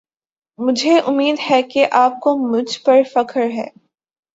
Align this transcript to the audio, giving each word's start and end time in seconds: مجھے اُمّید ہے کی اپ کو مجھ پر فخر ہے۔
مجھے 0.59 0.99
اُمّید 0.99 1.39
ہے 1.49 1.61
کی 1.63 1.83
اپ 1.91 2.19
کو 2.21 2.35
مجھ 2.51 2.79
پر 2.83 3.01
فخر 3.13 3.49
ہے۔ 3.49 3.67